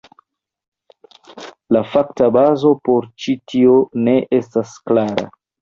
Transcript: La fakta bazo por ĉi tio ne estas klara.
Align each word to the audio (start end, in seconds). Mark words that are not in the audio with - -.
La 1.77 1.83
fakta 1.91 2.31
bazo 2.37 2.73
por 2.89 3.09
ĉi 3.25 3.37
tio 3.53 3.79
ne 4.09 4.19
estas 4.43 4.77
klara. 4.91 5.33